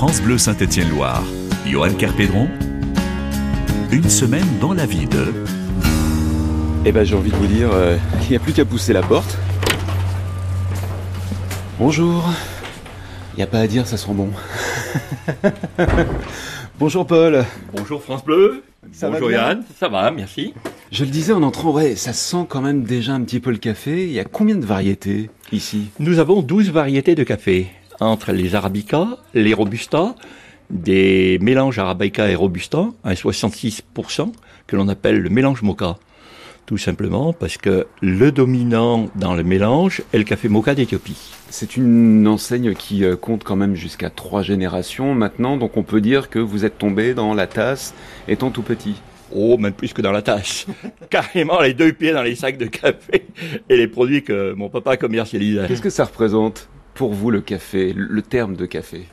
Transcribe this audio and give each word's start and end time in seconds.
France 0.00 0.22
Bleu 0.22 0.38
Saint-Étienne-Loire. 0.38 1.22
Johan 1.66 1.92
Carpédron. 1.92 2.48
Une 3.92 4.08
semaine 4.08 4.46
dans 4.58 4.72
la 4.72 4.86
vie 4.86 5.04
de. 5.04 5.26
Eh 6.86 6.90
ben 6.90 7.04
j'ai 7.04 7.14
envie 7.14 7.30
de 7.30 7.36
vous 7.36 7.46
dire, 7.46 7.68
euh, 7.70 7.98
il 8.22 8.30
n'y 8.30 8.36
a 8.36 8.38
plus 8.38 8.54
qu'à 8.54 8.64
pousser 8.64 8.94
la 8.94 9.02
porte. 9.02 9.36
Bonjour. 11.78 12.24
Il 13.34 13.36
n'y 13.36 13.42
a 13.42 13.46
pas 13.46 13.58
à 13.58 13.66
dire, 13.66 13.86
ça 13.86 13.98
sent 13.98 14.14
bon. 14.14 14.30
Bonjour 16.78 17.06
Paul. 17.06 17.44
Bonjour 17.76 18.02
France 18.02 18.24
Bleu. 18.24 18.62
Ça 18.92 19.10
Bonjour 19.10 19.30
Yann. 19.30 19.64
Ça 19.78 19.88
va, 19.88 20.10
merci. 20.10 20.54
Je 20.90 21.04
le 21.04 21.10
disais 21.10 21.34
en 21.34 21.42
entrant, 21.42 21.72
ouais, 21.72 21.94
ça 21.94 22.14
sent 22.14 22.46
quand 22.48 22.62
même 22.62 22.84
déjà 22.84 23.12
un 23.12 23.20
petit 23.20 23.38
peu 23.38 23.50
le 23.50 23.58
café. 23.58 24.06
Il 24.06 24.12
y 24.12 24.18
a 24.18 24.24
combien 24.24 24.56
de 24.56 24.64
variétés 24.64 25.28
ici? 25.52 25.90
Nous 25.98 26.20
avons 26.20 26.40
12 26.40 26.70
variétés 26.70 27.14
de 27.14 27.22
café, 27.22 27.66
entre 28.00 28.32
les 28.32 28.54
Arabica, 28.54 29.18
les 29.34 29.54
Robusta, 29.54 30.14
des 30.70 31.38
mélanges 31.40 31.78
Arabica 31.78 32.28
et 32.28 32.34
Robusta, 32.34 32.88
un 33.04 33.12
66%, 33.12 34.32
que 34.66 34.76
l'on 34.76 34.88
appelle 34.88 35.20
le 35.20 35.30
mélange 35.30 35.62
mocha. 35.62 35.98
Tout 36.66 36.78
simplement 36.78 37.32
parce 37.32 37.56
que 37.56 37.88
le 38.00 38.30
dominant 38.30 39.08
dans 39.16 39.34
le 39.34 39.42
mélange 39.42 40.02
est 40.12 40.18
le 40.18 40.24
café 40.24 40.48
mocha 40.48 40.74
d'Éthiopie. 40.74 41.18
C'est 41.48 41.76
une 41.76 42.28
enseigne 42.28 42.74
qui 42.74 43.04
euh, 43.04 43.16
compte 43.16 43.42
quand 43.42 43.56
même 43.56 43.74
jusqu'à 43.74 44.08
trois 44.08 44.42
générations 44.42 45.14
maintenant, 45.14 45.56
donc 45.56 45.76
on 45.76 45.82
peut 45.82 46.00
dire 46.00 46.30
que 46.30 46.38
vous 46.38 46.64
êtes 46.64 46.78
tombé 46.78 47.12
dans 47.12 47.34
la 47.34 47.48
tasse 47.48 47.92
étant 48.28 48.50
tout 48.50 48.62
petit. 48.62 48.94
Oh, 49.32 49.58
même 49.58 49.72
plus 49.72 49.92
que 49.92 50.02
dans 50.02 50.12
la 50.12 50.22
tasse. 50.22 50.66
Carrément 51.10 51.60
les 51.60 51.74
deux 51.74 51.92
pieds 51.92 52.12
dans 52.12 52.22
les 52.22 52.36
sacs 52.36 52.58
de 52.58 52.66
café 52.66 53.26
et 53.68 53.76
les 53.76 53.88
produits 53.88 54.22
que 54.22 54.52
mon 54.52 54.68
papa 54.68 54.96
commercialisait. 54.96 55.66
Qu'est-ce 55.66 55.82
que 55.82 55.90
ça 55.90 56.04
représente? 56.04 56.68
Pour 57.00 57.14
vous 57.14 57.30
le 57.30 57.40
café, 57.40 57.94
le- 57.96 58.20
terme 58.20 58.56
de 58.56 58.66
café 58.66 59.06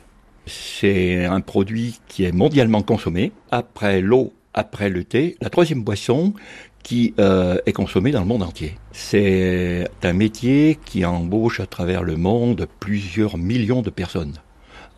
C'est 0.44 1.24
un 1.24 1.40
produit 1.40 1.98
qui 2.06 2.24
est 2.24 2.32
mondialement 2.32 2.82
consommé. 2.82 3.32
Après 3.50 4.02
l'eau, 4.02 4.34
après 4.52 4.90
le 4.90 5.04
thé, 5.04 5.38
la 5.40 5.48
troisième 5.48 5.82
boisson 5.82 6.34
qui 6.82 7.14
euh, 7.18 7.56
est 7.64 7.72
consommée 7.72 8.10
dans 8.10 8.20
le 8.20 8.26
monde 8.26 8.42
entier. 8.42 8.74
C'est 8.92 9.88
un 10.02 10.12
métier 10.12 10.78
qui 10.84 11.06
embauche 11.06 11.60
à 11.60 11.66
travers 11.66 12.02
le 12.02 12.16
monde 12.16 12.68
plusieurs 12.78 13.38
millions 13.38 13.80
de 13.80 13.88
personnes 13.88 14.34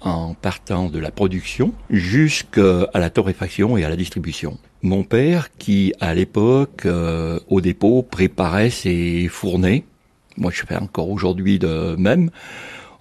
en 0.00 0.34
partant 0.34 0.88
de 0.88 0.98
la 0.98 1.12
production 1.12 1.72
jusqu'à 1.90 2.88
la 2.92 3.10
torréfaction 3.10 3.76
et 3.76 3.84
à 3.84 3.88
la 3.88 3.94
distribution. 3.94 4.58
Mon 4.82 5.04
père, 5.04 5.56
qui 5.58 5.92
à 6.00 6.12
l'époque, 6.12 6.86
euh, 6.86 7.38
au 7.46 7.60
dépôt, 7.60 8.02
préparait 8.02 8.70
ses 8.70 9.28
fournées, 9.28 9.84
moi 10.36 10.50
je 10.52 10.62
fais 10.66 10.76
encore 10.76 11.08
aujourd'hui 11.10 11.60
de 11.60 11.94
même, 11.96 12.30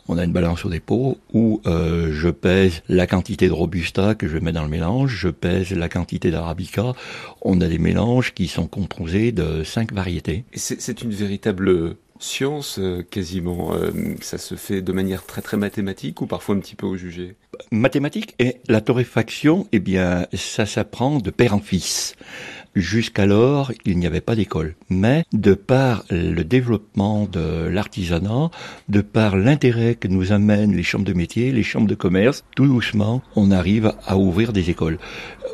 on 0.10 0.18
a 0.18 0.26
une 0.26 0.34
balance 0.34 0.66
au 0.66 0.70
dépôt 0.70 1.18
où 1.34 1.62
euh, 1.66 2.12
je 2.12 2.30
pèse 2.30 2.82
la 2.90 3.08
quantité 3.08 3.48
de 3.48 3.54
robusta 3.54 4.16
que 4.16 4.28
je 4.28 4.38
mets 4.40 4.52
dans 4.52 4.64
le 4.64 4.70
mélange, 4.70 5.16
je 5.16 5.30
pèse 5.30 5.72
la 5.72 5.88
quantité 5.88 6.32
d'arabica. 6.32 6.94
On 7.42 7.62
a 7.62 7.68
des 7.68 7.78
mélanges 7.78 8.34
qui 8.34 8.48
sont 8.48 8.68
composés 8.68 9.32
de 9.32 9.64
cinq 9.64 9.94
variétés. 9.94 10.44
C'est 10.54 11.02
une 11.04 11.12
véritable 11.12 11.96
science 12.20 12.80
euh, 12.80 13.02
quasiment. 13.10 13.74
euh, 13.74 13.92
ça 14.20 14.38
se 14.38 14.56
fait 14.56 14.82
de 14.82 14.92
manière 14.92 15.26
très 15.26 15.42
très 15.42 15.58
mathématique 15.58 16.22
ou 16.22 16.28
parfois 16.28 16.56
un 16.56 16.60
petit 16.60 16.76
peu 16.76 16.86
au 16.86 16.98
jugé? 16.98 17.36
Mathématiques 17.72 18.36
et 18.40 18.58
la 18.68 18.82
torréfaction, 18.82 19.68
eh 19.72 19.80
bien, 19.80 20.26
ça 20.34 20.66
s'apprend 20.66 21.20
de 21.20 21.30
père 21.30 21.54
en 21.54 21.60
fils. 21.60 22.16
Jusqu'alors, 22.76 23.72
il 23.86 23.98
n'y 23.98 24.08
avait 24.08 24.22
pas 24.22 24.36
d'école. 24.36 24.76
Mais 24.90 25.26
de 25.34 25.54
par 25.54 26.04
le 26.10 26.44
développement 26.44 27.26
de 27.26 27.68
l'artisanat, 27.68 28.52
de 28.90 29.02
par 29.02 29.38
l'intérêt 29.38 29.96
que 29.96 30.08
nous 30.08 30.32
amènent 30.32 30.76
les 30.76 30.84
chambres 30.84 31.06
de 31.06 31.14
métier, 31.14 31.52
les 31.52 31.64
chambres 31.64 31.88
de 31.88 31.96
commerce, 31.96 32.44
tout 32.56 32.68
doucement, 32.68 33.22
on 33.36 33.52
arrive 33.52 33.94
à 34.06 34.18
ouvrir 34.18 34.54
des 34.54 34.70
écoles. 34.70 35.00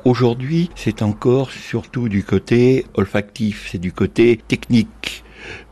Aujourd'hui, 0.03 0.69
c'est 0.75 1.01
encore 1.01 1.51
surtout 1.51 2.09
du 2.09 2.23
côté 2.23 2.85
olfactif, 2.95 3.69
c'est 3.71 3.79
du 3.79 3.91
côté 3.91 4.39
technique. 4.47 5.23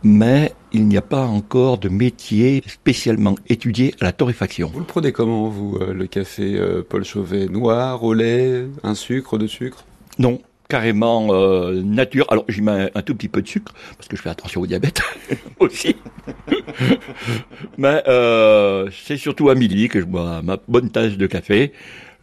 Mais 0.04 0.54
il 0.72 0.88
n'y 0.88 0.98
a 0.98 1.02
pas 1.02 1.26
encore 1.26 1.78
de 1.78 1.90
métier 1.90 2.64
spécialement 2.68 3.36
étudié 3.48 3.96
à 4.00 4.06
la 4.06 4.12
torréfaction. 4.12 4.70
Vous 4.74 4.80
le 4.80 4.86
prenez 4.86 5.12
comment 5.12 5.50
vous 5.50 5.78
euh, 5.82 5.94
le 5.94 6.08
café 6.08 6.56
euh, 6.56 6.84
Paul 6.88 7.04
Chauvet? 7.04 7.48
Noir, 7.48 8.04
au 8.04 8.14
lait, 8.14 8.66
un 8.84 8.96
sucre, 8.96 9.38
de 9.38 9.48
sucre 9.48 9.86
Non, 10.20 10.40
carrément 10.70 11.28
euh, 11.34 11.82
nature. 11.84 12.26
Alors 12.30 12.46
j'y 12.48 12.62
mets 12.62 12.92
un 12.96 13.02
tout 13.02 13.16
petit 13.16 13.30
peu 13.30 13.42
de 13.42 13.48
sucre 13.48 13.74
parce 13.98 14.08
que 14.08 14.16
je 14.16 14.22
fais 14.22 14.30
attention 14.30 14.62
au 14.62 14.68
diabète 14.68 15.02
aussi. 15.60 15.96
Mais 17.78 18.04
euh, 18.08 18.90
c'est 19.06 19.18
surtout 19.18 19.50
à 19.50 19.56
midi 19.56 19.90
que 19.90 20.00
je 20.00 20.06
bois 20.06 20.42
ma 20.42 20.58
bonne 20.68 20.90
tasse 20.90 21.18
de 21.18 21.28
café. 21.28 21.74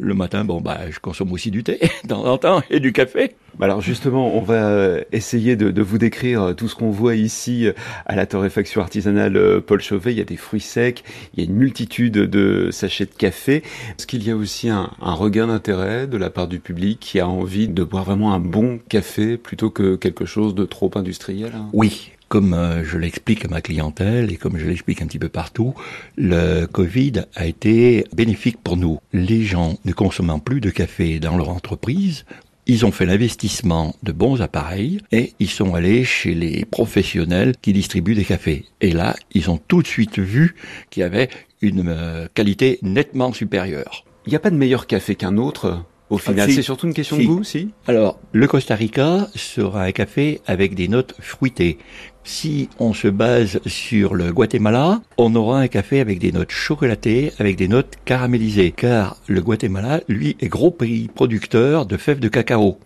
Le 0.02 0.14
matin, 0.14 0.46
bon 0.46 0.62
bah 0.62 0.78
je 0.90 0.98
consomme 0.98 1.30
aussi 1.30 1.50
du 1.50 1.62
thé 1.62 1.78
de 2.04 2.08
temps 2.08 2.24
en 2.24 2.38
temps 2.38 2.62
et 2.70 2.80
du 2.80 2.90
café. 2.94 3.36
Bah 3.58 3.66
Alors 3.66 3.82
justement, 3.82 4.34
on 4.34 4.40
va 4.40 4.68
euh, 4.70 5.02
essayer 5.12 5.56
de, 5.56 5.70
de 5.70 5.82
vous 5.82 5.98
décrire 5.98 6.42
euh, 6.42 6.52
tout 6.54 6.68
ce 6.68 6.74
qu'on 6.74 6.90
voit 6.90 7.16
ici 7.16 7.66
euh, 7.66 7.72
à 8.06 8.16
la 8.16 8.24
torréfaction 8.24 8.80
artisanale 8.80 9.60
Paul 9.60 9.82
Chauvet. 9.82 10.12
Il 10.12 10.18
y 10.18 10.22
a 10.22 10.24
des 10.24 10.38
fruits 10.38 10.62
secs, 10.62 11.04
il 11.34 11.40
y 11.40 11.46
a 11.46 11.50
une 11.50 11.54
multitude 11.56 12.14
de 12.14 12.70
sachets 12.70 13.04
de 13.04 13.10
café. 13.10 13.56
Est-ce 13.98 14.06
qu'il 14.06 14.26
y 14.26 14.30
a 14.30 14.36
aussi 14.36 14.70
un, 14.70 14.90
un 15.02 15.12
regain 15.12 15.48
d'intérêt 15.48 16.06
de 16.06 16.16
la 16.16 16.30
part 16.30 16.48
du 16.48 16.60
public 16.60 16.98
qui 16.98 17.20
a 17.20 17.28
envie 17.28 17.68
de 17.68 17.84
boire 17.84 18.04
vraiment 18.04 18.32
un 18.32 18.40
bon 18.40 18.80
café 18.88 19.36
plutôt 19.36 19.68
que 19.68 19.96
quelque 19.96 20.24
chose 20.24 20.54
de 20.54 20.64
trop 20.64 20.90
industriel 20.94 21.52
hein? 21.54 21.68
Oui, 21.74 22.12
comme 22.30 22.54
euh, 22.54 22.84
je 22.84 22.96
l'explique 22.96 23.44
à 23.44 23.48
ma 23.48 23.60
clientèle 23.60 24.32
et 24.32 24.36
comme 24.36 24.56
je 24.56 24.64
l'explique 24.64 25.02
un 25.02 25.06
petit 25.06 25.18
peu 25.18 25.28
partout, 25.28 25.74
le 26.16 26.66
Covid 26.66 27.24
a 27.34 27.44
été 27.44 28.04
bénéfique 28.14 28.58
pour 28.62 28.76
nous. 28.76 29.00
Les 29.12 29.42
gens 29.42 29.76
ne 29.84 29.92
consommant 29.92 30.38
plus 30.38 30.60
de 30.60 30.70
café 30.70 31.18
dans 31.18 31.36
leur 31.36 31.48
entreprise, 31.48 32.24
ils 32.66 32.86
ont 32.86 32.92
fait 32.92 33.04
l'investissement 33.04 33.96
de 34.04 34.12
bons 34.12 34.40
appareils 34.42 35.00
et 35.10 35.32
ils 35.40 35.50
sont 35.50 35.74
allés 35.74 36.04
chez 36.04 36.34
les 36.34 36.64
professionnels 36.64 37.54
qui 37.60 37.72
distribuent 37.72 38.14
des 38.14 38.24
cafés. 38.24 38.64
Et 38.80 38.92
là, 38.92 39.16
ils 39.32 39.50
ont 39.50 39.58
tout 39.58 39.82
de 39.82 39.88
suite 39.88 40.20
vu 40.20 40.54
qu'il 40.88 41.00
y 41.00 41.04
avait 41.04 41.30
une 41.60 41.88
euh, 41.88 42.28
qualité 42.32 42.78
nettement 42.82 43.32
supérieure. 43.32 44.04
Il 44.24 44.30
n'y 44.30 44.36
a 44.36 44.40
pas 44.40 44.50
de 44.50 44.56
meilleur 44.56 44.86
café 44.86 45.16
qu'un 45.16 45.36
autre? 45.36 45.82
Au 46.10 46.18
final. 46.18 46.48
si. 46.48 46.56
C'est 46.56 46.62
surtout 46.62 46.86
une 46.86 46.94
question 46.94 47.16
Si. 47.16 47.22
de 47.22 47.26
goût, 47.28 47.44
si 47.44 47.70
Alors, 47.86 48.18
le 48.32 48.46
Costa 48.46 48.74
Rica 48.74 49.28
sera 49.34 49.84
un 49.84 49.92
café 49.92 50.40
avec 50.46 50.74
des 50.74 50.88
notes 50.88 51.14
fruitées. 51.20 51.78
Si 52.24 52.68
on 52.78 52.92
se 52.92 53.08
base 53.08 53.60
sur 53.64 54.14
le 54.14 54.30
Guatemala, 54.32 55.00
on 55.16 55.34
aura 55.34 55.60
un 55.60 55.68
café 55.68 56.00
avec 56.00 56.18
des 56.18 56.32
notes 56.32 56.50
chocolatées, 56.50 57.32
avec 57.38 57.56
des 57.56 57.68
notes 57.68 57.94
caramélisées, 58.04 58.72
car 58.72 59.16
le 59.26 59.40
Guatemala, 59.40 60.00
lui, 60.08 60.36
est 60.40 60.48
gros 60.48 60.70
pays 60.70 61.08
producteur 61.08 61.86
de 61.86 61.96
fèves 61.96 62.20
de 62.20 62.28
cacao. 62.28 62.78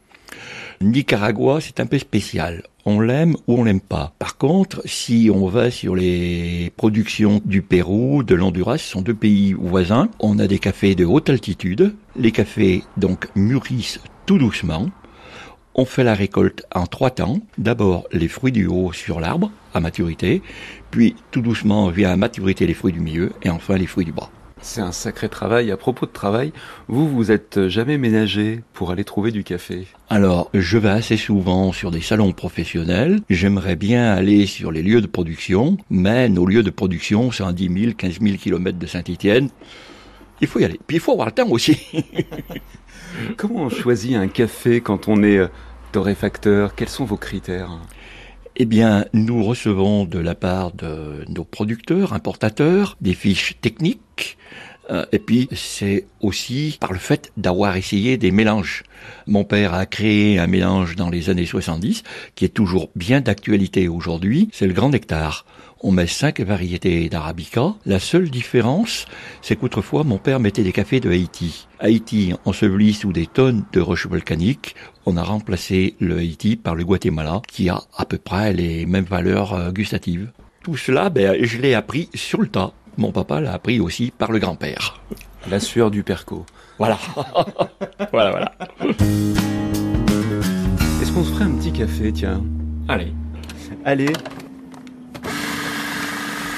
Nicaragua, 0.81 1.61
c'est 1.61 1.81
un 1.81 1.87
peu 1.87 1.99
spécial. 1.99 2.65
On 2.87 3.01
l'aime 3.01 3.37
ou 3.47 3.59
on 3.59 3.65
l'aime 3.65 3.81
pas. 3.81 4.13
Par 4.19 4.37
contre, 4.37 4.83
si 4.85 5.31
on 5.33 5.49
va 5.49 5.71
sur 5.71 5.97
les 5.97 6.71
productions 6.77 7.41
du 7.45 7.63
Pérou, 7.63 8.23
de 8.23 8.35
l'Honduras, 8.35 8.79
ce 8.79 8.91
sont 8.91 9.01
deux 9.01 9.15
pays 9.15 9.55
voisins, 9.55 10.09
on 10.21 10.39
a 10.39 10.47
des 10.47 10.59
cafés 10.59 10.95
de 10.95 11.05
haute 11.05 11.31
altitude. 11.31 11.95
Les 12.17 12.31
cafés, 12.31 12.83
donc, 12.97 13.29
mûrissent 13.35 14.01
tout 14.27 14.39
doucement. 14.39 14.91
On 15.75 15.87
fait 15.87 16.05
la 16.05 16.15
récolte 16.15 16.65
en 16.75 16.87
trois 16.87 17.11
temps. 17.11 17.41
D'abord, 17.59 18.07
les 18.13 18.29
fruits 18.29 18.53
du 18.53 18.67
haut 18.67 18.93
sur 18.93 19.19
l'arbre, 19.19 19.51
à 19.73 19.81
maturité. 19.81 20.43
Puis, 20.91 21.17
tout 21.31 21.41
doucement, 21.41 21.89
vient 21.89 22.13
à 22.13 22.17
maturité 22.17 22.67
les 22.67 22.75
fruits 22.75 22.93
du 22.93 23.01
milieu. 23.01 23.33
Et 23.43 23.51
enfin, 23.51 23.77
les 23.77 23.87
fruits 23.87 24.05
du 24.05 24.13
bas. 24.13 24.31
C'est 24.65 24.81
un 24.81 24.93
sacré 24.93 25.29
travail. 25.29 25.71
À 25.71 25.77
propos 25.77 26.07
de 26.07 26.11
travail, 26.11 26.51
vous, 26.89 27.07
vous 27.07 27.31
êtes 27.31 27.69
jamais 27.69 27.99
ménagé 27.99 28.63
pour 28.73 28.91
aller 28.91 29.05
trouver 29.05 29.31
du 29.31 29.45
café 29.45 29.87
Alors, 30.09 30.49
je 30.55 30.79
vais 30.79 30.89
assez 30.89 31.19
souvent 31.19 31.71
sur 31.71 31.91
des 31.91 32.01
salons 32.01 32.33
professionnels. 32.33 33.21
J'aimerais 33.29 33.77
bien 33.77 34.11
aller 34.11 34.47
sur 34.47 34.73
les 34.73 34.83
lieux 34.83 35.03
de 35.03 35.07
production, 35.07 35.77
mais 35.91 36.31
nos 36.31 36.47
lieux 36.47 36.63
de 36.63 36.71
production 36.71 37.31
sont 37.31 37.47
à 37.47 37.53
10 37.53 37.83
000, 37.83 37.93
15 37.93 38.21
000 38.23 38.37
kilomètres 38.39 38.79
de 38.79 38.87
Saint-Étienne. 38.87 39.51
Il 40.41 40.47
faut 40.49 40.61
y 40.61 40.65
aller. 40.65 40.81
Puis 40.87 40.97
il 40.97 41.01
faut 41.01 41.13
avoir 41.13 41.27
le 41.27 41.33
temps 41.33 41.51
aussi. 41.51 41.79
Comment 43.37 43.65
on 43.65 43.69
choisit 43.69 44.17
un 44.17 44.29
café 44.29 44.81
quand 44.81 45.09
on 45.09 45.23
est 45.23 45.37
euh, 45.37 45.49
torréfacteur? 45.93 46.75
Quels 46.75 46.89
sont 46.89 47.05
vos 47.05 47.19
critères? 47.19 47.69
Eh 48.57 48.67
bien, 48.67 49.07
nous 49.13 49.43
recevons 49.43 50.05
de 50.05 50.21
la 50.21 50.37
part 50.37 50.73
de 50.73 51.25
nos 51.29 51.43
producteurs, 51.43 52.13
importateurs, 52.13 52.97
des 53.01 53.15
fiches 53.15 53.57
techniques. 53.61 54.39
euh, 54.91 55.05
et 55.13 55.19
puis, 55.19 55.49
c'est 55.53 56.07
aussi 56.21 56.77
par 56.79 56.93
le 56.93 57.01
fait 57.01 57.33
d'avoir 57.37 57.77
essayé 57.77 58.17
des 58.17 58.31
mélanges. 58.31 58.85
Mon 59.27 59.43
père 59.45 59.75
a 59.75 59.87
créé 59.87 60.39
un 60.39 60.47
mélange 60.47 60.95
dans 60.95 61.11
les 61.11 61.31
années 61.31 61.47
70 61.47 62.05
qui 62.37 62.45
est 62.45 62.49
toujours 62.51 62.91
bien 62.95 63.21
d'actualité 63.21 63.89
aujourd'hui. 63.89 64.51
C'est 64.53 64.69
le 64.69 64.75
Grand 64.75 64.91
Nectar. 64.91 65.47
On 65.87 65.93
met 65.93 66.07
cinq 66.07 66.41
variétés 66.41 67.11
d'arabica. 67.11 67.75
La 67.85 67.99
seule 67.99 68.31
différence, 68.31 69.05
c'est 69.43 69.55
qu'autrefois, 69.55 70.03
mon 70.03 70.17
père 70.17 70.41
mettait 70.41 70.63
des 70.63 70.73
cafés 70.73 70.99
de 70.99 71.11
Haïti. 71.11 71.69
Haïti, 71.79 72.33
enseveli 72.47 72.95
sous 72.95 73.13
des 73.13 73.27
tonnes 73.27 73.67
de 73.71 73.83
roches 73.83 74.07
volcaniques, 74.07 74.77
on 75.05 75.19
a 75.19 75.23
remplacé 75.23 75.95
le 76.01 76.17
Haïti 76.17 76.57
par 76.57 76.75
le 76.75 76.87
Guatemala, 76.87 77.43
qui 77.47 77.69
a 77.69 77.83
à 77.99 78.07
peu 78.07 78.17
près 78.17 78.55
les 78.55 78.87
mêmes 78.87 79.05
valeurs 79.05 79.53
euh, 79.53 79.73
gustatives. 79.73 80.33
Tout 80.63 80.79
cela, 80.79 81.11
ben, 81.11 81.45
je 81.45 81.59
l'ai 81.59 81.75
appris 81.75 82.09
sur 82.15 82.41
le 82.41 82.49
tas. 82.49 82.73
Mon 82.97 83.13
papa 83.13 83.43
l'a 83.43 83.53
appris 83.53 83.79
aussi 83.79 84.11
par 84.11 84.33
le 84.33 84.39
grand-père. 84.39 85.03
La 85.51 85.61
sueur 85.61 85.91
du 85.91 86.03
perco. 86.03 86.47
Voilà. 86.79 86.99
voilà, 88.11 88.31
voilà. 88.31 88.53
Est-ce 91.03 91.13
qu'on 91.13 91.25
se 91.25 91.33
ferait 91.35 91.45
un 91.45 91.57
petit 91.57 91.73
café, 91.73 92.11
tiens? 92.11 92.43
Allez. 92.89 93.13
Allez. 93.85 94.15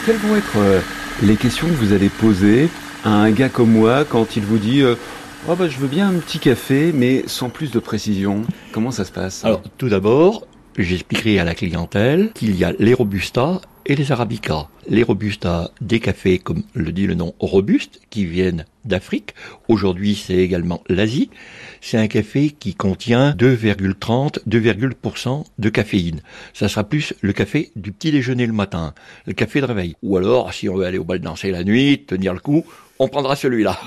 Quelles 0.06 0.18
vont 0.18 0.36
être 0.36 0.58
euh, 0.58 0.80
les 1.24 1.34
questions 1.34 1.66
que 1.66 1.72
vous 1.72 1.92
allez 1.92 2.08
poser 2.08 2.68
à 3.04 3.10
un 3.10 3.32
gars 3.32 3.48
comme 3.48 3.72
moi 3.72 4.04
quand 4.04 4.36
il 4.36 4.44
vous 4.44 4.58
dit 4.58 4.80
euh, 4.80 4.94
oh 5.48 5.56
bah, 5.56 5.66
je 5.68 5.78
veux 5.78 5.88
bien 5.88 6.08
un 6.08 6.20
petit 6.20 6.38
café, 6.38 6.92
mais 6.94 7.24
sans 7.26 7.50
plus 7.50 7.72
de 7.72 7.80
précision 7.80 8.42
Comment 8.70 8.92
ça 8.92 9.04
se 9.04 9.10
passe? 9.10 9.44
Alors, 9.44 9.62
tout 9.78 9.88
d'abord, 9.88 10.46
j'expliquerai 10.78 11.40
à 11.40 11.44
la 11.44 11.56
clientèle 11.56 12.30
qu'il 12.34 12.54
y 12.54 12.62
a 12.62 12.72
les 12.78 12.94
Robusta 12.94 13.60
et 13.86 13.94
les 13.94 14.10
Arabica. 14.10 14.68
Les 14.88 15.04
Robusta, 15.04 15.70
des 15.80 16.00
cafés, 16.00 16.38
comme 16.38 16.64
le 16.74 16.92
dit 16.92 17.06
le 17.06 17.14
nom, 17.14 17.34
robustes, 17.38 18.00
qui 18.10 18.24
viennent 18.24 18.64
d'Afrique. 18.84 19.34
Aujourd'hui, 19.68 20.14
c'est 20.16 20.36
également 20.36 20.82
l'Asie. 20.88 21.30
C'est 21.80 21.96
un 21.96 22.08
café 22.08 22.50
qui 22.50 22.74
contient 22.74 23.30
2,30, 23.30 24.40
2,% 24.48 25.44
de 25.58 25.68
caféine. 25.68 26.20
Ça 26.52 26.68
sera 26.68 26.84
plus 26.84 27.14
le 27.20 27.32
café 27.32 27.70
du 27.76 27.92
petit 27.92 28.10
déjeuner 28.10 28.46
le 28.46 28.52
matin, 28.52 28.92
le 29.26 29.32
café 29.32 29.60
de 29.60 29.66
réveil. 29.66 29.94
Ou 30.02 30.16
alors, 30.16 30.52
si 30.52 30.68
on 30.68 30.76
veut 30.76 30.84
aller 30.84 30.98
au 30.98 31.04
bal 31.04 31.20
danser 31.20 31.50
la 31.52 31.64
nuit, 31.64 32.04
tenir 32.06 32.34
le 32.34 32.40
coup, 32.40 32.64
on 32.98 33.08
prendra 33.08 33.36
celui-là. 33.36 33.78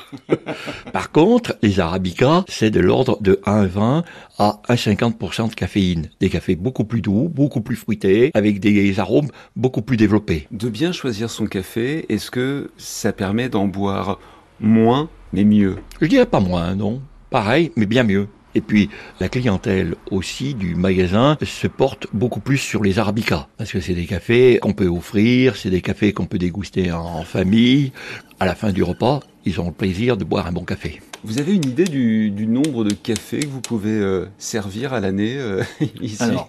Par 0.94 1.12
contre, 1.12 1.56
les 1.62 1.80
Arabica, 1.80 2.46
c'est 2.48 2.72
de 2.72 2.80
l'ordre 2.80 3.18
de 3.22 3.40
1,20 3.46 4.04
à 4.38 4.62
1,50% 4.70 5.50
de 5.50 5.56
caféine. 5.56 6.10
Des 6.20 6.30
cafés 6.30 6.56
beaucoup 6.56 6.86
plus 6.86 7.02
doux, 7.02 7.30
beaucoup 7.30 7.62
plus 7.62 7.76
fruités, 7.76 8.32
avec 8.34 8.60
des 8.60 9.00
arômes 9.00 9.30
beaucoup 9.56 9.82
plus 9.82 9.98
développés. 9.98 10.48
De 10.52 10.70
bien 10.70 10.92
choisir 10.92 11.30
son 11.30 11.46
café, 11.46 12.06
est-ce 12.10 12.32
que 12.32 12.72
ça 12.78 13.14
permet 13.14 13.50
d'en 13.50 13.68
boire 13.68 14.20
moins, 14.60 15.10
mais 15.34 15.44
mieux? 15.44 15.78
Je 16.02 16.08
dirais 16.08 16.26
pas 16.26 16.40
moins, 16.40 16.76
non? 16.76 17.02
Pareil, 17.30 17.72
mais 17.76 17.86
bien 17.86 18.04
mieux. 18.04 18.28
Et 18.56 18.62
puis, 18.62 18.90
la 19.20 19.30
clientèle 19.30 19.96
aussi 20.12 20.54
du 20.54 20.76
magasin 20.76 21.38
se 21.44 21.68
porte 21.68 22.08
beaucoup 22.14 22.40
plus 22.40 22.58
sur 22.58 22.84
les 22.84 23.00
arabicas. 23.00 23.48
Parce 23.58 23.72
que 23.72 23.80
c'est 23.80 23.94
des 23.94 24.06
cafés 24.06 24.60
qu'on 24.62 24.74
peut 24.74 24.88
offrir, 24.88 25.56
c'est 25.56 25.70
des 25.70 25.82
cafés 25.82 26.14
qu'on 26.14 26.26
peut 26.26 26.40
déguster 26.40 26.92
en 26.92 27.24
famille. 27.24 27.92
À 28.40 28.46
la 28.46 28.56
fin 28.56 28.72
du 28.72 28.84
repas, 28.84 29.20
ils 29.46 29.60
ont 29.60 29.68
le 29.68 29.74
plaisir 29.74 30.18
de 30.18 30.24
boire 30.24 30.48
un 30.48 30.52
bon 30.52 30.64
café. 30.64 31.02
Vous 31.24 31.40
avez 31.40 31.54
une 31.54 31.66
idée 31.66 31.84
du, 31.84 32.48
nombre 32.48 32.86
de 32.86 32.94
cafés 32.94 33.42
que 33.42 33.48
vous 33.48 33.62
pouvez 33.62 33.92
euh, 33.92 34.26
servir 34.38 34.94
à 34.94 35.00
l'année 35.00 35.36
euh, 35.38 35.64
ici? 36.02 36.24
Alors, 36.24 36.48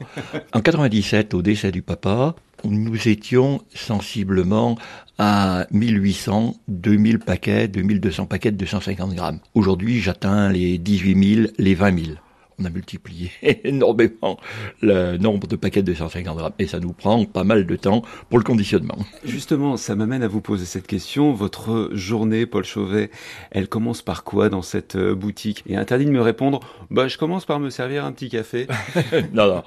en 0.53 0.61
97, 0.61 1.35
au 1.35 1.43
décès 1.43 1.73
du 1.73 1.83
papa, 1.83 2.37
nous 2.65 3.09
étions 3.09 3.63
sensiblement 3.75 4.77
à 5.19 5.67
1800, 5.71 6.57
2000 6.69 7.19
paquets, 7.19 7.69
2200 7.69 8.27
paquets 8.27 8.51
de 8.53 8.57
250 8.57 9.15
grammes. 9.15 9.39
Aujourd'hui, 9.55 10.01
j'atteins 10.01 10.51
les 10.51 10.79
18 10.79 11.35
000, 11.35 11.49
les 11.59 11.75
20 11.75 12.05
000 12.05 12.17
on 12.61 12.65
a 12.65 12.71
multiplié 12.71 13.31
énormément 13.65 14.39
le 14.83 15.17
nombre 15.17 15.47
de 15.47 15.57
paquets 15.57 15.83
de 15.83 15.95
150 15.95 16.37
grammes 16.37 16.53
et 16.59 16.67
ça 16.67 16.81
nous 16.81 16.93
prend 16.93 17.25
pas 17.25 17.45
mal 17.45 17.67
de 17.67 17.77
temps 17.77 18.03
pour 18.29 18.39
le 18.39 18.45
conditionnement. 18.45 18.99
Justement, 19.25 19.77
ça 19.77 19.95
m'amène 19.97 20.23
à 20.23 20.29
vous 20.29 20.41
poser 20.41 20.65
cette 20.65 20.87
question. 20.87 21.33
Votre 21.33 21.91
journée, 21.93 22.47
Paul 22.47 22.65
Chauvet, 22.65 23.11
elle 23.51 23.69
commence 23.69 24.03
par 24.03 24.25
quoi 24.25 24.49
dans 24.49 24.63
cette 24.63 24.97
euh, 24.97 25.15
boutique? 25.15 25.63
Et 25.67 25.77
interdit 25.77 26.05
de 26.05 26.11
me 26.11 26.21
répondre, 26.21 26.61
bah, 26.91 27.09
je 27.09 27.19
commence 27.19 27.45
par 27.45 27.61
me 27.61 27.71
servir 27.71 28.05
un 28.05 28.13
petit 28.13 28.29
café. 28.29 28.67
non, 29.33 29.47
non. 29.47 29.63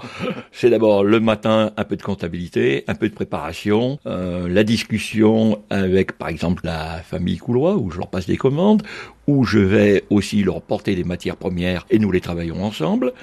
C'est 0.52 0.70
d'abord 0.70 1.04
le 1.04 1.20
matin, 1.20 1.72
un 1.78 1.84
peu 1.84 1.96
de 1.96 2.04
comptabilité, 2.04 2.84
un 2.88 2.96
peu 2.96 3.10
de 3.10 3.14
préparation, 3.14 4.00
euh, 4.06 4.48
la 4.48 4.64
discussion 4.64 5.64
avec, 5.70 6.14
par 6.14 6.30
exemple, 6.30 6.66
la 6.66 7.02
famille 7.02 7.38
Coulois, 7.38 7.76
où 7.76 7.92
je 7.92 7.98
leur 7.98 8.10
passe 8.10 8.28
des 8.28 8.38
commandes, 8.38 8.84
où 9.28 9.46
je 9.46 9.60
vais 9.60 10.04
aussi 10.10 10.44
leur 10.44 10.62
porter 10.62 10.96
des 10.96 11.04
matières 11.04 11.38
premières 11.38 11.86
et 11.90 12.00
nous 12.00 12.12
les 12.12 12.22
travaillons 12.22 12.64
ensemble. 12.64 13.14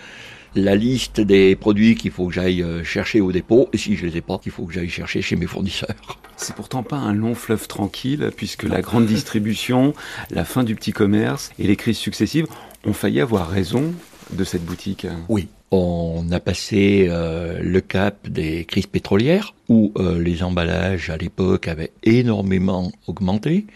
La 0.56 0.74
liste 0.74 1.20
des 1.20 1.54
produits 1.54 1.94
qu'il 1.94 2.10
faut 2.10 2.26
que 2.26 2.34
j'aille 2.34 2.62
euh, 2.62 2.82
chercher 2.82 3.20
au 3.20 3.30
dépôt, 3.30 3.68
et 3.72 3.78
si 3.78 3.96
je 3.96 4.04
les 4.04 4.16
ai 4.16 4.20
pas, 4.20 4.38
qu'il 4.38 4.50
faut 4.50 4.64
que 4.64 4.72
j'aille 4.72 4.88
chercher 4.88 5.22
chez 5.22 5.36
mes 5.36 5.46
fournisseurs. 5.46 6.18
C'est 6.36 6.56
pourtant 6.56 6.82
pas 6.82 6.96
un 6.96 7.12
long 7.12 7.36
fleuve 7.36 7.68
tranquille, 7.68 8.32
puisque 8.36 8.64
la 8.64 8.80
grande 8.80 9.06
distribution, 9.06 9.94
la 10.30 10.44
fin 10.44 10.64
du 10.64 10.74
petit 10.74 10.92
commerce 10.92 11.52
et 11.60 11.68
les 11.68 11.76
crises 11.76 11.98
successives 11.98 12.46
ont 12.84 12.92
failli 12.92 13.20
avoir 13.20 13.48
raison 13.48 13.94
de 14.32 14.44
cette 14.44 14.64
boutique. 14.64 15.06
Oui, 15.28 15.48
on 15.70 16.26
a 16.32 16.40
passé 16.40 17.06
euh, 17.08 17.60
le 17.62 17.80
cap 17.80 18.28
des 18.28 18.64
crises 18.64 18.86
pétrolières 18.86 19.54
où 19.68 19.92
euh, 19.96 20.20
les 20.20 20.42
emballages 20.42 21.10
à 21.10 21.16
l'époque 21.16 21.68
avaient 21.68 21.92
énormément 22.02 22.90
augmenté. 23.06 23.66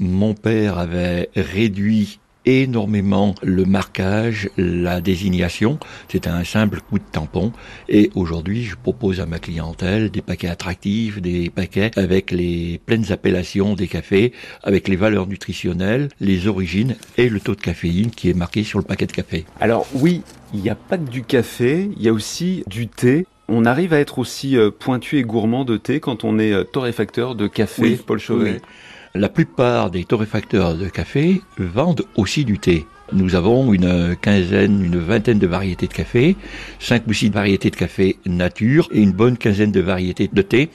Mon 0.00 0.34
père 0.34 0.78
avait 0.78 1.28
réduit 1.36 2.18
énormément 2.46 3.34
le 3.42 3.64
marquage, 3.64 4.50
la 4.56 5.00
désignation. 5.00 5.78
C'était 6.08 6.28
un 6.28 6.44
simple 6.44 6.80
coup 6.80 6.98
de 6.98 7.04
tampon. 7.10 7.52
Et 7.88 8.10
aujourd'hui, 8.14 8.64
je 8.64 8.76
propose 8.76 9.20
à 9.20 9.26
ma 9.26 9.38
clientèle 9.38 10.10
des 10.10 10.22
paquets 10.22 10.48
attractifs, 10.48 11.20
des 11.20 11.50
paquets 11.50 11.90
avec 11.96 12.30
les 12.30 12.80
pleines 12.84 13.12
appellations 13.12 13.74
des 13.74 13.88
cafés, 13.88 14.32
avec 14.62 14.88
les 14.88 14.96
valeurs 14.96 15.26
nutritionnelles, 15.26 16.08
les 16.20 16.46
origines 16.46 16.96
et 17.16 17.28
le 17.28 17.40
taux 17.40 17.54
de 17.54 17.60
caféine 17.60 18.10
qui 18.10 18.30
est 18.30 18.34
marqué 18.34 18.64
sur 18.64 18.78
le 18.78 18.84
paquet 18.84 19.06
de 19.06 19.12
café. 19.12 19.44
Alors 19.60 19.86
oui, 19.94 20.22
il 20.52 20.60
n'y 20.60 20.70
a 20.70 20.74
pas 20.74 20.98
que 20.98 21.10
du 21.10 21.22
café, 21.22 21.90
il 21.96 22.02
y 22.02 22.08
a 22.08 22.12
aussi 22.12 22.64
du 22.66 22.88
thé. 22.88 23.26
On 23.48 23.66
arrive 23.66 23.92
à 23.92 24.00
être 24.00 24.18
aussi 24.18 24.56
euh, 24.56 24.70
pointu 24.70 25.18
et 25.18 25.22
gourmand 25.22 25.64
de 25.64 25.76
thé 25.76 26.00
quand 26.00 26.24
on 26.24 26.38
est 26.38 26.52
euh, 26.52 26.64
torréfacteur 26.64 27.34
de 27.34 27.46
café, 27.46 27.96
Paul 27.96 28.18
Chauvet. 28.18 28.62
La 29.16 29.28
plupart 29.28 29.92
des 29.92 30.02
torréfacteurs 30.02 30.74
de 30.74 30.88
café 30.88 31.40
vendent 31.56 32.04
aussi 32.16 32.44
du 32.44 32.58
thé. 32.58 32.84
Nous 33.12 33.36
avons 33.36 33.72
une 33.72 34.16
quinzaine, 34.20 34.84
une 34.84 34.98
vingtaine 34.98 35.38
de 35.38 35.46
variétés 35.46 35.86
de 35.86 35.92
café, 35.92 36.36
cinq 36.80 37.04
ou 37.06 37.12
six 37.12 37.28
variétés 37.28 37.70
de 37.70 37.76
café 37.76 38.16
nature 38.26 38.88
et 38.90 39.00
une 39.00 39.12
bonne 39.12 39.38
quinzaine 39.38 39.70
de 39.70 39.80
variétés 39.80 40.28
de 40.32 40.42
thé, 40.42 40.68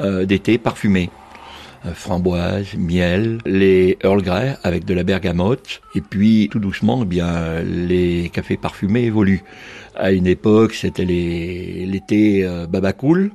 euh, 0.00 0.24
des 0.24 0.40
thés 0.40 0.58
parfumés 0.58 1.08
framboise, 1.92 2.74
miel, 2.78 3.38
les 3.44 3.98
Earl 4.02 4.22
Grey 4.22 4.56
avec 4.62 4.84
de 4.84 4.94
la 4.94 5.02
bergamote, 5.02 5.82
et 5.94 6.00
puis 6.00 6.48
tout 6.50 6.58
doucement, 6.58 7.00
eh 7.02 7.06
bien 7.06 7.60
les 7.62 8.30
cafés 8.32 8.56
parfumés 8.56 9.04
évoluent. 9.04 9.42
À 9.96 10.10
une 10.10 10.26
époque, 10.26 10.74
c'était 10.74 11.04
l'été 11.04 12.44
euh, 12.44 12.66
babacool 12.66 13.30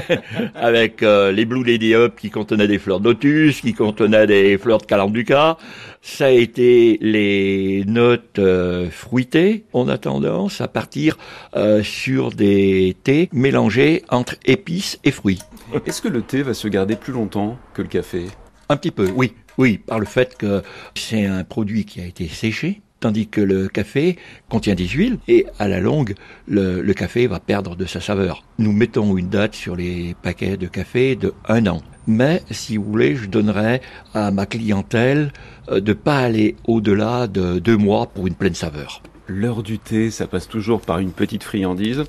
avec 0.54 1.02
euh, 1.02 1.32
les 1.32 1.44
Blue 1.44 1.62
Lady 1.62 1.94
Up 1.94 2.14
qui 2.18 2.30
contenaient 2.30 2.66
des 2.66 2.78
fleurs 2.78 3.00
d'otus, 3.00 3.60
qui 3.60 3.74
contenaient 3.74 4.26
des 4.26 4.56
fleurs 4.56 4.78
de 4.78 4.86
calanduca. 4.86 5.58
Ça 6.00 6.26
a 6.26 6.30
été 6.30 6.98
les 7.00 7.84
notes 7.86 8.38
euh, 8.38 8.88
fruitées. 8.90 9.64
On 9.72 9.88
a 9.88 9.98
tendance 9.98 10.60
à 10.60 10.68
partir 10.68 11.18
euh, 11.54 11.82
sur 11.82 12.30
des 12.30 12.96
thés 13.02 13.28
mélangés 13.32 14.04
entre 14.08 14.36
épices 14.46 14.98
et 15.04 15.10
fruits. 15.10 15.40
Est-ce 15.86 16.00
que 16.00 16.08
le 16.08 16.22
thé 16.22 16.42
va 16.42 16.54
se 16.54 16.68
garder 16.68 16.96
plus 16.96 17.12
longtemps 17.12 17.58
que 17.74 17.82
le 17.82 17.88
café? 17.88 18.26
Un 18.68 18.76
petit 18.76 18.90
peu, 18.90 19.08
oui. 19.14 19.32
Oui, 19.58 19.78
par 19.78 19.98
le 19.98 20.06
fait 20.06 20.36
que 20.36 20.62
c'est 20.94 21.26
un 21.26 21.42
produit 21.42 21.84
qui 21.84 22.00
a 22.00 22.04
été 22.04 22.28
séché, 22.28 22.80
tandis 23.00 23.28
que 23.28 23.40
le 23.40 23.68
café 23.68 24.16
contient 24.48 24.74
des 24.74 24.88
huiles 24.88 25.18
et 25.28 25.46
à 25.58 25.68
la 25.68 25.80
longue, 25.80 26.14
le, 26.46 26.82
café 26.92 27.26
va 27.26 27.40
perdre 27.40 27.76
de 27.76 27.84
sa 27.84 28.00
saveur. 28.00 28.42
Nous 28.58 28.72
mettons 28.72 29.16
une 29.16 29.28
date 29.28 29.54
sur 29.54 29.76
les 29.76 30.16
paquets 30.22 30.56
de 30.56 30.66
café 30.66 31.16
de 31.16 31.32
un 31.46 31.66
an. 31.66 31.82
Mais 32.06 32.42
si 32.50 32.76
vous 32.76 32.84
voulez, 32.84 33.16
je 33.16 33.26
donnerais 33.26 33.82
à 34.14 34.30
ma 34.30 34.46
clientèle 34.46 35.32
euh, 35.70 35.80
de 35.80 35.92
pas 35.92 36.18
aller 36.18 36.56
au-delà 36.64 37.26
de 37.26 37.58
deux 37.58 37.76
mois 37.76 38.06
pour 38.06 38.26
une 38.26 38.34
pleine 38.34 38.54
saveur. 38.54 39.02
L'heure 39.26 39.62
du 39.62 39.78
thé, 39.78 40.10
ça 40.10 40.26
passe 40.26 40.48
toujours 40.48 40.80
par 40.80 40.98
une 40.98 41.12
petite 41.12 41.44
friandise. 41.44 42.04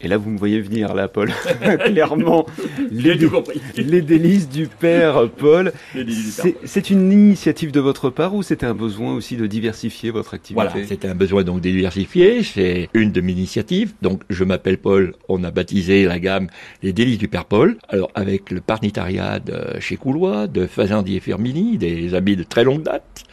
Et 0.00 0.08
là, 0.08 0.16
vous 0.16 0.28
me 0.30 0.38
voyez 0.38 0.60
venir, 0.60 0.94
là, 0.94 1.08
Paul. 1.08 1.32
Clairement, 1.86 2.46
les, 2.90 3.16
les, 3.76 4.02
délices 4.02 4.48
du 4.48 4.66
père 4.66 5.28
Paul. 5.30 5.72
C'est 6.64 6.90
une 6.90 7.12
initiative 7.12 7.72
de 7.72 7.80
votre 7.80 8.10
part 8.10 8.34
ou 8.34 8.42
c'était 8.42 8.66
un 8.66 8.74
besoin 8.74 9.14
aussi 9.14 9.36
de 9.36 9.46
diversifier 9.46 10.10
votre 10.10 10.34
activité 10.34 10.54
Voilà, 10.54 10.86
c'était 10.86 11.08
un 11.08 11.14
besoin 11.14 11.44
donc 11.44 11.60
de 11.60 11.70
diversifier. 11.70 12.42
C'est 12.42 12.88
une 12.92 13.12
de 13.12 13.20
mes 13.20 13.32
initiatives. 13.32 13.92
Donc, 14.02 14.22
je 14.28 14.44
m'appelle 14.44 14.78
Paul. 14.78 15.14
On 15.28 15.42
a 15.44 15.50
baptisé 15.50 16.04
la 16.04 16.18
gamme 16.18 16.48
Les 16.82 16.92
délices 16.92 17.18
du 17.18 17.28
père 17.28 17.44
Paul. 17.44 17.78
Alors, 17.88 18.10
avec 18.14 18.50
le 18.50 18.60
parnitariat 18.60 19.38
de 19.38 19.80
chez 19.80 19.96
Coulois, 19.96 20.46
de 20.46 20.66
Fazendier 20.66 21.20
Fermini, 21.20 21.78
des 21.78 22.14
amis 22.14 22.36
de 22.36 22.42
très 22.42 22.64
longue 22.64 22.82
date 22.82 23.24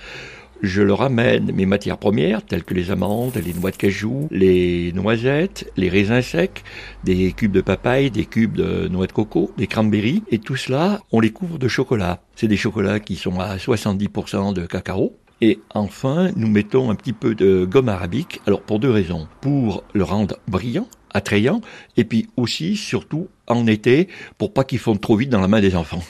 je 0.61 0.81
leur 0.81 1.01
amène 1.01 1.51
mes 1.53 1.65
matières 1.65 1.97
premières, 1.97 2.43
telles 2.43 2.63
que 2.63 2.73
les 2.73 2.91
amandes, 2.91 3.35
les 3.43 3.53
noix 3.53 3.71
de 3.71 3.77
cajou, 3.77 4.27
les 4.31 4.91
noisettes, 4.93 5.71
les 5.77 5.89
raisins 5.89 6.21
secs, 6.21 6.63
des 7.03 7.31
cubes 7.33 7.51
de 7.51 7.61
papaye, 7.61 8.11
des 8.11 8.25
cubes 8.25 8.55
de 8.55 8.87
noix 8.87 9.07
de 9.07 9.11
coco, 9.11 9.51
des 9.57 9.67
cranberries, 9.67 10.23
et 10.29 10.39
tout 10.39 10.55
cela, 10.55 11.01
on 11.11 11.19
les 11.19 11.31
couvre 11.31 11.57
de 11.57 11.67
chocolat. 11.67 12.21
C'est 12.35 12.47
des 12.47 12.57
chocolats 12.57 12.99
qui 12.99 13.15
sont 13.15 13.39
à 13.39 13.57
70% 13.57 14.53
de 14.53 14.65
cacao. 14.65 15.13
Et 15.43 15.59
enfin, 15.73 16.29
nous 16.35 16.47
mettons 16.47 16.91
un 16.91 16.95
petit 16.95 17.13
peu 17.13 17.33
de 17.33 17.65
gomme 17.65 17.89
arabique, 17.89 18.41
alors 18.45 18.61
pour 18.61 18.79
deux 18.79 18.91
raisons. 18.91 19.27
Pour 19.41 19.83
le 19.93 20.03
rendre 20.03 20.37
brillant, 20.47 20.87
attrayant, 21.13 21.61
et 21.97 22.03
puis 22.03 22.27
aussi, 22.37 22.75
surtout, 22.75 23.27
en 23.47 23.65
été 23.65 24.07
pour 24.37 24.53
pas 24.53 24.63
qu'ils 24.63 24.79
fondent 24.79 25.01
trop 25.01 25.15
vite 25.15 25.29
dans 25.29 25.41
la 25.41 25.47
main 25.47 25.59
des 25.59 25.75
enfants. 25.75 26.03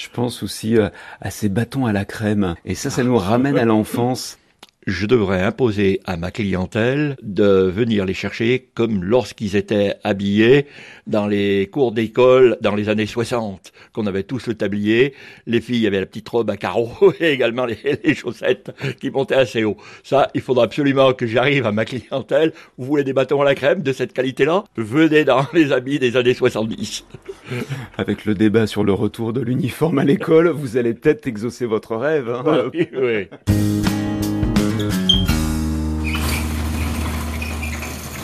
Je 0.00 0.08
pense 0.08 0.42
aussi 0.42 0.78
euh, 0.78 0.88
à 1.20 1.30
ces 1.30 1.50
bâtons 1.50 1.84
à 1.84 1.92
la 1.92 2.06
crème. 2.06 2.54
Et 2.64 2.74
ça, 2.74 2.88
ça 2.88 3.04
nous 3.04 3.18
ramène 3.18 3.58
à 3.58 3.66
l'enfance 3.66 4.38
je 4.86 5.06
devrais 5.06 5.42
imposer 5.42 6.00
à 6.06 6.16
ma 6.16 6.30
clientèle 6.30 7.16
de 7.22 7.44
venir 7.44 8.06
les 8.06 8.14
chercher 8.14 8.70
comme 8.74 9.04
lorsqu'ils 9.04 9.56
étaient 9.56 9.94
habillés 10.04 10.66
dans 11.06 11.26
les 11.26 11.68
cours 11.70 11.92
d'école 11.92 12.56
dans 12.60 12.74
les 12.74 12.88
années 12.88 13.06
60, 13.06 13.72
qu'on 13.92 14.06
avait 14.06 14.22
tous 14.22 14.46
le 14.46 14.54
tablier, 14.54 15.14
les 15.46 15.60
filles 15.60 15.86
avaient 15.86 16.00
la 16.00 16.06
petite 16.06 16.28
robe 16.28 16.50
à 16.50 16.56
carreaux 16.56 17.12
et 17.20 17.32
également 17.32 17.66
les, 17.66 18.14
chaussettes 18.14 18.70
qui 19.00 19.10
montaient 19.10 19.34
assez 19.34 19.64
haut. 19.64 19.76
Ça, 20.02 20.30
il 20.34 20.40
faudra 20.40 20.64
absolument 20.64 21.12
que 21.12 21.26
j'arrive 21.26 21.66
à 21.66 21.72
ma 21.72 21.84
clientèle. 21.84 22.52
Vous 22.78 22.86
voulez 22.86 23.04
des 23.04 23.12
bâtons 23.12 23.42
à 23.42 23.44
la 23.44 23.54
crème 23.54 23.82
de 23.82 23.92
cette 23.92 24.12
qualité-là? 24.12 24.64
Venez 24.76 25.24
dans 25.24 25.46
les 25.52 25.72
habits 25.72 25.98
des 25.98 26.16
années 26.16 26.34
70. 26.34 27.04
Avec 27.98 28.24
le 28.24 28.34
débat 28.34 28.66
sur 28.66 28.84
le 28.84 28.92
retour 28.92 29.32
de 29.32 29.40
l'uniforme 29.40 29.98
à 29.98 30.04
l'école, 30.04 30.48
vous 30.48 30.76
allez 30.76 30.94
peut-être 30.94 31.26
exaucer 31.26 31.66
votre 31.66 31.96
rêve. 31.96 32.30
Hein 32.30 32.70
oui. 32.74 32.88
oui. 32.94 33.79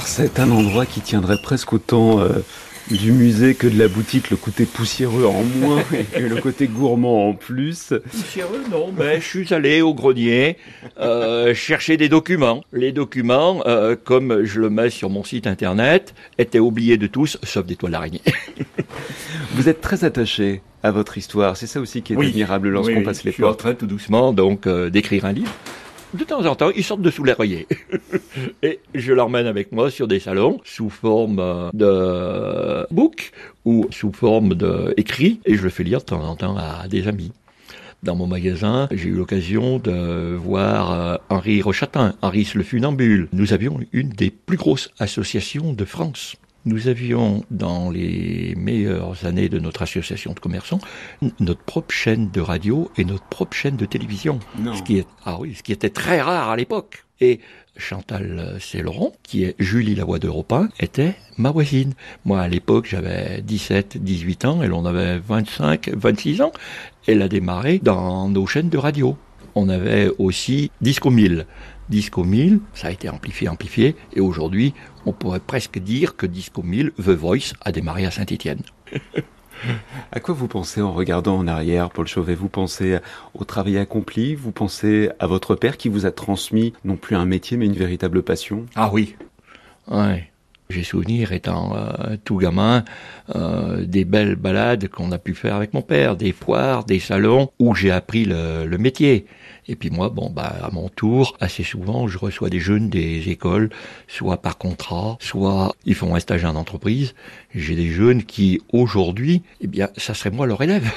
C'est 0.07 0.39
un 0.39 0.51
endroit 0.53 0.87
qui 0.87 1.01
tiendrait 1.01 1.37
presque 1.37 1.73
autant 1.73 2.21
euh, 2.21 2.29
du 2.91 3.11
musée 3.11 3.55
que 3.55 3.67
de 3.67 3.77
la 3.77 3.89
boutique, 3.89 4.31
le 4.31 4.37
côté 4.37 4.65
poussiéreux 4.65 5.27
en 5.27 5.43
moins 5.43 5.83
et 6.15 6.21
le 6.21 6.37
côté 6.37 6.69
gourmand 6.69 7.29
en 7.29 7.35
plus. 7.35 7.93
Poussiéreux, 8.11 8.63
non, 8.71 8.95
mais 8.97 9.21
je 9.21 9.27
suis 9.27 9.53
allé 9.53 9.83
au 9.83 9.95
grenier 9.95 10.59
euh, 11.01 11.53
chercher 11.55 11.97
des 11.97 12.09
documents. 12.09 12.63
Les 12.73 12.93
documents, 12.93 13.65
euh, 13.67 13.97
comme 14.03 14.45
je 14.45 14.61
le 14.61 14.71
mets 14.71 14.91
sur 14.91 15.11
mon 15.11 15.25
site 15.25 15.49
internet, 15.49 16.15
étaient 16.39 16.61
oubliés 16.61 16.99
de 16.99 17.09
tous, 17.09 17.37
sauf 17.43 17.67
des 17.67 17.75
toiles 17.75 17.93
d'araignée. 17.93 18.23
Vous 19.55 19.69
êtes 19.69 19.81
très 19.81 20.05
attaché 20.05 20.63
à 20.85 20.93
votre 20.93 21.19
histoire, 21.19 21.57
c'est 21.57 21.67
ça 21.67 21.81
aussi 21.81 22.03
qui 22.03 22.15
est 22.15 22.17
admirable 22.17 22.69
lorsqu'on 22.69 23.03
passe 23.03 23.25
les 23.25 23.33
portes. 23.33 23.39
Je 23.39 23.43
suis 23.43 23.45
en 23.45 23.55
train 23.55 23.75
tout 23.75 23.87
doucement 23.87 24.33
donc 24.33 24.69
d'écrire 24.69 25.25
un 25.25 25.33
livre 25.33 25.53
de 26.17 26.25
temps 26.25 26.45
en 26.47 26.55
temps, 26.55 26.71
ils 26.75 26.85
sortent 26.85 27.03
de 27.03 27.11
sous 27.11 27.25
l'oreiller. 27.25 27.67
et 28.63 28.81
je 28.95 29.13
l'emmène 29.13 29.47
avec 29.47 29.73
moi 29.73 29.91
sur 29.91 30.09
des 30.09 30.21
salons 30.21 30.61
sous 30.65 30.91
forme 30.91 31.71
de 31.73 32.87
book 32.93 33.33
ou 33.65 33.87
sous 33.91 34.13
forme 34.13 34.55
d'écrit 34.55 35.41
et 35.45 35.57
je 35.57 35.63
le 35.63 35.71
fais 35.71 35.85
lire 35.85 36.01
de 36.01 36.05
temps 36.05 36.23
en 36.23 36.37
temps 36.37 36.57
à 36.57 36.89
des 36.89 37.09
amis. 37.09 37.33
Dans 38.03 38.15
mon 38.15 38.27
magasin, 38.27 38.89
j'ai 38.93 39.09
eu 39.09 39.15
l'occasion 39.15 39.79
de 39.79 40.37
voir 40.37 40.93
euh, 40.93 41.17
Henri 41.29 41.63
Rochatin, 41.63 42.15
Henri 42.23 42.49
le 42.55 42.63
funambule. 42.63 43.29
Nous 43.33 43.53
avions 43.53 43.81
une 43.93 44.11
des 44.11 44.31
plus 44.31 44.57
grosses 44.57 44.91
associations 44.99 45.73
de 45.73 45.85
France. 45.85 46.37
Nous 46.67 46.89
avions, 46.89 47.45
dans 47.53 47.91
les 47.91 48.55
meilleures 48.57 49.25
années 49.25 49.49
de 49.49 49.61
notre 49.61 49.83
association 49.83 50.33
de 50.33 50.41
commerçants, 50.41 50.81
notre 51.39 51.63
propre 51.63 51.95
chaîne 51.95 52.29
de 52.33 52.41
radio 52.41 52.91
et 52.97 53.05
notre 53.05 53.25
propre 53.25 53.57
chaîne 53.57 53.77
de 53.77 53.87
télévision. 53.87 54.41
Ce 54.75 54.83
qui 54.83 54.99
est, 54.99 55.07
ah 55.25 55.39
oui, 55.39 55.55
ce 55.57 55.63
qui 55.63 55.71
était 55.71 55.91
très 55.91 56.21
rare 56.21 56.51
à 56.51 56.57
l'époque. 56.57 57.05
Et 57.21 57.39
Chantal 57.77 58.57
Céloron, 58.61 59.13
qui 59.23 59.45
est 59.45 59.55
Julie 59.61 59.95
la 59.95 60.05
voix 60.05 60.19
d'Europe 60.19 60.53
1, 60.53 60.71
était 60.81 61.15
ma 61.39 61.53
voisine. 61.53 61.95
Moi, 62.25 62.41
à 62.41 62.49
l'époque, 62.49 62.87
j'avais 62.91 63.43
17, 63.43 63.99
18 63.99 64.45
ans, 64.45 64.61
elle 64.61 64.73
en 64.73 64.85
avait 64.85 65.19
25, 65.19 65.91
26 65.95 66.43
ans. 66.43 66.53
Elle 67.07 67.23
a 67.23 67.29
démarré 67.29 67.79
dans 67.79 68.29
nos 68.29 68.47
chaînes 68.47 68.71
de 68.71 68.79
radio. 68.79 69.17
On 69.55 69.69
avait 69.69 70.11
aussi 70.19 70.71
Disco 70.81 71.11
1000. 71.11 71.47
Disco 71.89 72.25
1000, 72.25 72.61
ça 72.75 72.89
a 72.89 72.91
été 72.91 73.09
amplifié, 73.09 73.49
amplifié, 73.49 73.97
et 74.13 74.21
aujourd'hui, 74.21 74.75
on 75.05 75.13
pourrait 75.13 75.41
presque 75.41 75.79
dire 75.79 76.17
que 76.17 76.27
Disco 76.27 76.63
1000, 76.63 76.93
The 76.93 77.11
Voice, 77.11 77.53
a 77.61 77.73
démarré 77.73 78.07
à 78.07 78.11
Saint-Étienne. 78.11 78.63
à 80.13 80.21
quoi 80.21 80.35
vous 80.35 80.49
pensez 80.49 80.83
en 80.83 80.93
regardant 80.93 81.37
en 81.37 81.47
arrière, 81.47 81.91
Paul 81.91 82.07
Chauvet? 82.07 82.35
Vous 82.35 82.49
pensez 82.49 82.99
au 83.35 83.45
travail 83.45 83.79
accompli? 83.79 84.35
Vous 84.35 84.53
pensez 84.53 85.11
à 85.19 85.27
votre 85.27 85.55
père 85.55 85.77
qui 85.77 85.89
vous 85.89 86.07
a 86.07 86.11
transmis 86.11 86.73
non 86.85 86.97
plus 86.97 87.17
un 87.17 87.25
métier, 87.25 87.57
mais 87.57 87.67
une 87.67 87.73
véritable 87.73 88.23
passion? 88.23 88.67
Ah 88.75 88.91
oui, 88.93 89.17
ouais. 89.89 90.31
J'ai 90.69 90.83
souvenir, 90.83 91.33
étant 91.33 91.77
euh, 91.77 92.17
tout 92.25 92.39
gamin, 92.39 92.85
euh, 93.37 93.85
des 93.85 94.05
belles 94.05 94.35
balades 94.35 94.89
qu'on 94.89 95.13
a 95.13 95.19
pu 95.19 95.35
faire 95.35 95.55
avec 95.55 95.73
mon 95.75 95.83
père, 95.83 96.17
des 96.17 96.33
foires, 96.33 96.85
des 96.85 96.99
salons 96.99 97.51
où 97.61 97.75
j'ai 97.75 97.93
appris 97.93 98.25
le, 98.25 98.77
métier. 98.77 99.27
Et 99.69 99.77
puis 99.77 99.91
moi, 99.91 100.09
bon, 100.09 100.29
bah, 100.29 100.53
à 100.63 100.71
mon 100.73 100.89
tour, 100.89 101.37
assez 101.41 101.63
souvent, 101.63 102.09
je 102.09 102.19
reçois 102.19 102.51
des 102.51 102.59
jeunes 102.59 102.91
des 102.91 103.31
écoles, 103.31 103.71
soit 104.09 104.43
par 104.43 104.59
contrat, 104.59 105.17
soit 105.21 105.75
ils 105.85 105.95
font 105.95 106.15
un 106.15 106.21
stage 106.21 106.45
en 106.45 106.57
entreprise. 106.57 107.15
J'ai 107.55 107.77
des 107.77 107.89
jeunes 107.89 108.25
qui, 108.25 108.61
aujourd'hui, 108.73 109.43
eh 109.61 109.69
bien, 109.69 109.89
ça 109.97 110.15
serait 110.15 110.31
moi 110.31 110.47
leur 110.47 110.63
élève. 110.63 110.91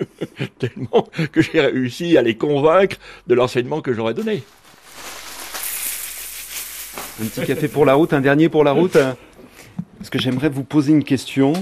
Tellement 0.58 1.06
que 1.30 1.42
j'ai 1.42 1.60
réussi 1.60 2.16
à 2.16 2.22
les 2.22 2.36
convaincre 2.36 2.96
de 3.26 3.34
l'enseignement 3.34 3.82
que 3.82 3.92
j'aurais 3.92 4.14
donné. 4.14 4.42
Un 7.20 7.26
petit 7.26 7.46
café 7.46 7.68
pour 7.68 7.84
la 7.84 7.92
route, 7.92 8.14
un 8.14 8.22
dernier 8.22 8.48
pour 8.48 8.64
la 8.64 8.72
route. 8.72 8.96
Parce 9.98 10.08
que 10.08 10.18
j'aimerais 10.18 10.48
vous 10.48 10.64
poser 10.64 10.92
une 10.92 11.04
question. 11.04 11.52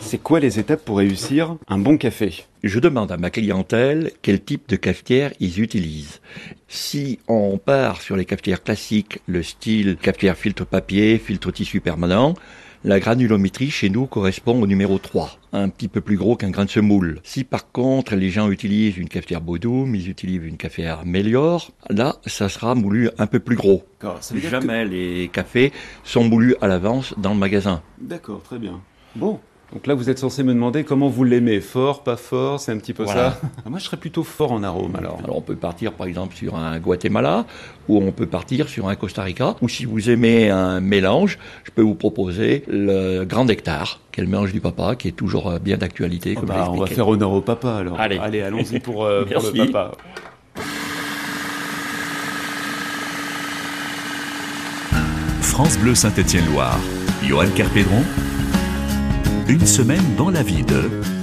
C'est 0.00 0.18
quoi 0.18 0.38
les 0.38 0.60
étapes 0.60 0.84
pour 0.84 0.98
réussir 0.98 1.56
un 1.66 1.78
bon 1.78 1.98
café? 1.98 2.44
Je 2.62 2.78
demande 2.78 3.10
à 3.10 3.16
ma 3.16 3.30
clientèle 3.30 4.12
quel 4.22 4.40
type 4.40 4.68
de 4.68 4.76
cafetière 4.76 5.32
ils 5.40 5.60
utilisent. 5.60 6.20
Si 6.68 7.18
on 7.26 7.58
part 7.58 8.02
sur 8.02 8.16
les 8.16 8.24
cafetières 8.24 8.62
classiques, 8.62 9.18
le 9.26 9.42
style 9.42 9.96
cafetière 10.00 10.36
filtre 10.36 10.64
papier, 10.64 11.18
filtre 11.18 11.50
tissu 11.50 11.80
permanent, 11.80 12.34
la 12.84 13.00
granulométrie 13.00 13.70
chez 13.70 13.88
nous 13.88 14.06
correspond 14.06 14.60
au 14.60 14.66
numéro 14.66 14.98
3, 14.98 15.38
un 15.52 15.70
petit 15.70 15.88
peu 15.88 16.02
plus 16.02 16.18
gros 16.18 16.36
qu'un 16.36 16.50
grain 16.50 16.66
de 16.66 16.70
semoule. 16.70 17.18
Si 17.24 17.42
par 17.42 17.72
contre 17.72 18.14
les 18.14 18.28
gens 18.28 18.50
utilisent 18.50 18.98
une 18.98 19.08
cafetière 19.08 19.40
Bodum, 19.40 19.94
ils 19.94 20.10
utilisent 20.10 20.44
une 20.44 20.58
cafetière 20.58 21.06
Melior, 21.06 21.72
là 21.88 22.16
ça 22.26 22.50
sera 22.50 22.74
moulu 22.74 23.08
un 23.16 23.26
peu 23.26 23.40
plus 23.40 23.56
gros. 23.56 23.84
Jamais 24.34 24.84
les 24.84 25.28
cafés 25.32 25.72
sont 26.04 26.24
moulus 26.24 26.56
à 26.60 26.68
l'avance 26.68 27.14
dans 27.16 27.32
le 27.32 27.38
magasin. 27.40 27.82
D'accord, 27.98 28.42
très 28.42 28.58
bien. 28.58 28.82
Bon, 29.16 29.40
donc 29.72 29.88
là, 29.88 29.94
vous 29.94 30.08
êtes 30.08 30.18
censé 30.18 30.44
me 30.44 30.54
demander 30.54 30.84
comment 30.84 31.08
vous 31.08 31.24
l'aimez. 31.24 31.60
Fort, 31.60 32.04
pas 32.04 32.16
fort, 32.16 32.60
c'est 32.60 32.70
un 32.70 32.78
petit 32.78 32.92
peu 32.92 33.06
ça 33.06 33.40
ah, 33.64 33.68
Moi, 33.68 33.78
je 33.78 33.84
serais 33.84 33.96
plutôt 33.96 34.22
fort 34.22 34.52
en 34.52 34.62
arôme 34.62 34.94
alors. 34.94 35.18
Alors, 35.24 35.36
on 35.36 35.40
peut 35.40 35.56
partir 35.56 35.92
par 35.94 36.06
exemple 36.06 36.36
sur 36.36 36.54
un 36.56 36.78
Guatemala 36.78 37.44
ou 37.88 37.98
on 37.98 38.12
peut 38.12 38.26
partir 38.26 38.68
sur 38.68 38.88
un 38.88 38.94
Costa 38.94 39.22
Rica. 39.22 39.56
Ou 39.62 39.68
si 39.68 39.84
vous 39.84 40.10
aimez 40.10 40.48
un 40.48 40.80
mélange, 40.80 41.38
je 41.64 41.70
peux 41.72 41.82
vous 41.82 41.96
proposer 41.96 42.62
le 42.68 43.24
Grand 43.24 43.48
Hectare, 43.48 44.00
qui 44.12 44.20
est 44.20 44.24
le 44.24 44.30
mélange 44.30 44.52
du 44.52 44.60
papa, 44.60 44.94
qui 44.94 45.08
est 45.08 45.12
toujours 45.12 45.50
euh, 45.50 45.58
bien 45.58 45.76
d'actualité. 45.76 46.36
Oh 46.40 46.46
bah, 46.46 46.68
on 46.70 46.76
va 46.76 46.86
faire 46.86 47.08
honneur 47.08 47.32
au 47.32 47.40
papa 47.40 47.74
alors. 47.74 47.98
Allez, 47.98 48.18
Allez 48.18 48.42
allons-y 48.42 48.78
pour, 48.78 49.04
euh, 49.04 49.24
pour 49.24 49.42
le 49.42 49.66
papa. 49.66 49.92
France 55.40 55.78
Bleu 55.78 55.94
Saint-Étienne-Loire. 55.94 56.78
Johan 57.22 57.46
Carpédron 57.56 58.02
une 59.48 59.66
semaine 59.66 60.04
dans 60.16 60.30
la 60.30 60.42
vie 60.42 60.62
de... 60.62 61.13